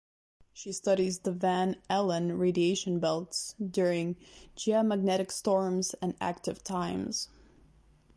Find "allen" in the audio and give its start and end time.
1.87-2.39